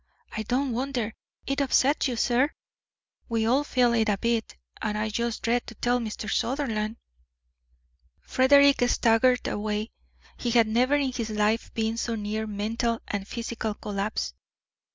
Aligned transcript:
I 0.31 0.41
don't 0.41 0.71
wonder 0.71 1.13
it 1.45 1.61
upset 1.61 2.07
you, 2.07 2.15
sir. 2.15 2.49
We 3.29 3.45
all 3.45 3.63
feel 3.63 3.93
it 3.93 4.09
a 4.09 4.17
bit, 4.17 4.57
and 4.81 4.97
I 4.97 5.09
just 5.09 5.43
dread 5.43 5.67
to 5.67 5.75
tell 5.75 5.99
Mr. 5.99 6.27
Sutherland." 6.27 6.97
Frederick 8.19 8.81
staggered 8.89 9.47
away. 9.47 9.91
He 10.37 10.49
had 10.49 10.65
never 10.65 10.95
in 10.95 11.11
his 11.11 11.29
life 11.29 11.71
been 11.75 11.97
so 11.97 12.15
near 12.15 12.47
mental 12.47 12.99
and 13.07 13.27
physical 13.27 13.75
collapse. 13.75 14.33